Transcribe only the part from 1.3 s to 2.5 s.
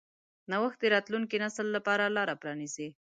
نسل لپاره لاره